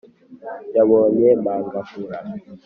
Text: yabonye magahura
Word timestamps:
yabonye 0.75 1.27
magahura 1.45 2.17